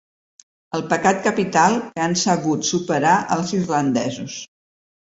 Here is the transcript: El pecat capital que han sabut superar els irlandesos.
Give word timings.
El 0.77 0.83
pecat 0.93 1.21
capital 1.27 1.77
que 1.91 2.03
han 2.07 2.17
sabut 2.25 2.67
superar 2.73 3.17
els 3.39 3.57
irlandesos. 3.61 4.43